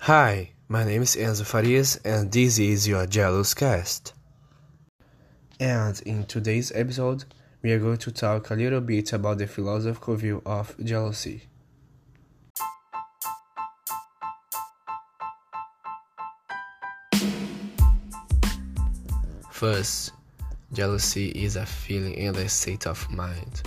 Hi, 0.00 0.50
my 0.68 0.84
name 0.84 1.00
is 1.00 1.16
Enzo 1.16 1.46
Farias 1.46 1.96
and 2.04 2.30
this 2.30 2.58
is 2.58 2.86
your 2.86 3.06
Jealous 3.06 3.54
Cast. 3.54 4.12
And 5.58 5.98
in 6.04 6.26
today's 6.26 6.70
episode, 6.74 7.24
we 7.62 7.72
are 7.72 7.78
going 7.78 7.96
to 7.98 8.10
talk 8.10 8.50
a 8.50 8.54
little 8.54 8.82
bit 8.82 9.14
about 9.14 9.38
the 9.38 9.46
philosophical 9.46 10.16
view 10.16 10.42
of 10.44 10.74
jealousy. 10.84 11.44
First, 19.50 20.12
jealousy 20.72 21.28
is 21.30 21.56
a 21.56 21.64
feeling 21.64 22.18
and 22.18 22.36
a 22.36 22.48
state 22.50 22.86
of 22.86 23.10
mind. 23.10 23.62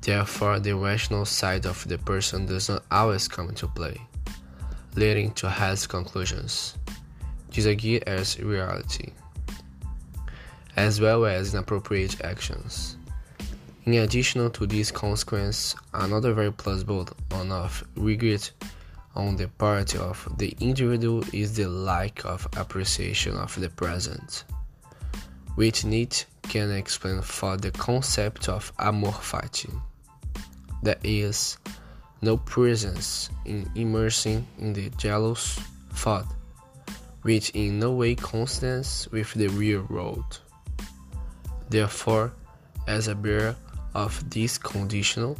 Therefore, 0.00 0.58
the 0.58 0.74
rational 0.74 1.26
side 1.26 1.66
of 1.66 1.86
the 1.86 1.98
person 1.98 2.46
does 2.46 2.70
not 2.70 2.84
always 2.90 3.28
come 3.28 3.50
into 3.50 3.66
play 3.68 4.00
leading 4.96 5.32
to 5.32 5.48
has 5.48 5.86
conclusions, 5.86 6.76
disagree 7.50 8.00
as 8.00 8.38
reality, 8.40 9.12
as 10.76 11.00
well 11.00 11.24
as 11.24 11.54
inappropriate 11.54 12.20
actions. 12.24 12.96
In 13.84 13.94
addition 13.94 14.50
to 14.50 14.66
these 14.66 14.90
consequences, 14.90 15.76
another 15.92 16.32
very 16.32 16.52
plausible 16.52 17.06
one 17.30 17.52
of 17.52 17.84
regret 17.96 18.50
on 19.14 19.36
the 19.36 19.48
part 19.48 19.94
of 19.94 20.26
the 20.38 20.56
individual 20.60 21.22
is 21.32 21.54
the 21.56 21.68
lack 21.68 22.24
of 22.24 22.48
appreciation 22.56 23.36
of 23.36 23.54
the 23.60 23.68
present, 23.68 24.44
which 25.54 25.84
Nietzsche 25.84 26.26
can 26.44 26.70
explain 26.70 27.20
for 27.20 27.56
the 27.56 27.70
concept 27.72 28.48
of 28.48 28.72
amor 28.78 29.12
fati. 29.12 29.70
That 30.82 30.98
is, 31.04 31.58
no 32.24 32.38
presence 32.38 33.30
in 33.44 33.70
immersing 33.74 34.46
in 34.58 34.72
the 34.72 34.90
jealous 34.96 35.60
thought, 35.92 36.26
which 37.22 37.50
in 37.50 37.78
no 37.78 37.92
way 37.92 38.14
coincides 38.14 39.06
with 39.12 39.32
the 39.34 39.48
real 39.48 39.82
world. 39.90 40.40
Therefore, 41.68 42.32
as 42.86 43.08
a 43.08 43.14
bearer 43.14 43.56
of 43.94 44.28
this 44.30 44.58
conditional, 44.58 45.38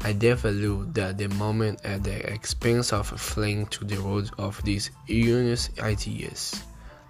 I 0.00 0.12
devalue 0.12 0.92
that 0.94 1.16
the 1.16 1.28
moment 1.28 1.80
at 1.84 2.04
the 2.04 2.32
expense 2.32 2.92
of 2.92 3.08
fleeing 3.08 3.66
to 3.68 3.84
the 3.84 3.96
road 3.96 4.30
of 4.38 4.62
these 4.64 4.90
erroneous 5.08 5.70
ideas 5.78 6.62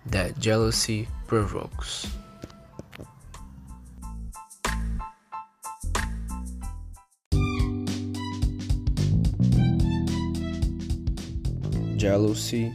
that 0.06 0.38
jealousy 0.38 1.08
provokes. 1.26 2.06
Jealousy, 11.96 12.74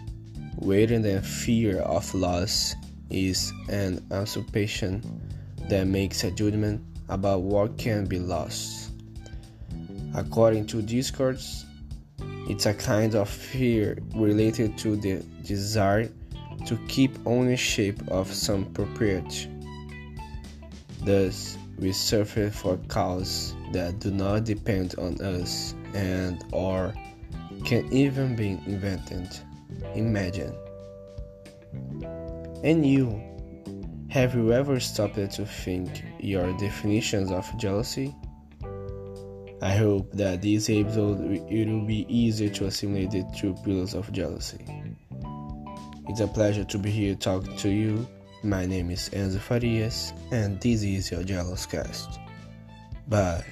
waiting 0.56 1.06
and 1.06 1.26
fear 1.26 1.80
of 1.82 2.14
loss 2.14 2.76
is 3.10 3.52
an 3.68 4.06
anticipation 4.12 5.02
that 5.68 5.88
makes 5.88 6.24
a 6.24 6.32
judgment 6.32 6.82
about 7.10 7.42
what 7.42 7.78
can 7.78 8.06
be 8.06 8.18
lost. 8.18 8.92
According 10.16 10.68
to 10.68 10.82
Descartes, 10.82 11.66
it's 12.48 12.66
a 12.66 12.74
kind 12.74 13.16
of 13.16 13.30
fear 13.30 13.98
related 14.16 14.78
to 14.80 14.96
the 14.96 15.24
desire 15.44 16.10
to 16.66 16.78
keep 16.88 17.12
ownership 17.26 18.00
of 18.10 18.32
some 18.34 18.66
property. 18.74 19.50
Thus, 21.04 21.58
we 21.78 21.92
suffer 21.92 22.50
for 22.50 22.78
causes 22.88 23.54
that 23.74 24.00
do 24.00 24.12
not 24.12 24.46
depend 24.46 24.96
on 24.98 25.20
us 25.22 25.76
and 25.94 26.44
or 26.52 26.94
can 27.66 27.92
even 27.92 28.36
be 28.36 28.60
invented. 28.66 29.28
Imagine. 29.96 30.56
And 32.64 32.86
you, 32.86 33.22
have 34.10 34.36
you 34.36 34.54
ever 34.54 34.80
stopped 34.80 35.16
to 35.16 35.46
think 35.46 36.04
your 36.20 36.52
definitions 36.58 37.32
of 37.32 37.46
jealousy? 37.58 38.16
I 39.62 39.76
hope 39.76 40.12
that 40.14 40.42
this 40.42 40.70
episode 40.70 41.20
it 41.50 41.68
will 41.68 41.86
be 41.86 42.06
easier 42.08 42.50
to 42.50 42.68
assimilate 42.68 43.12
the 43.12 43.26
two 43.38 43.54
pillars 43.66 43.94
of 43.94 44.12
jealousy. 44.12 44.66
It's 46.08 46.22
a 46.22 46.28
pleasure 46.28 46.64
to 46.64 46.78
be 46.78 46.90
here 46.90 47.16
talking 47.16 47.56
to 47.58 47.70
you. 47.70 48.08
My 48.42 48.66
name 48.66 48.90
is 48.90 49.10
Enzo 49.10 49.40
Farias, 49.40 50.14
and 50.32 50.60
this 50.62 50.84
is 50.84 51.12
your 51.12 51.24
Jealous 51.24 51.66
Cast. 51.66 52.20
Bye. 53.08 53.44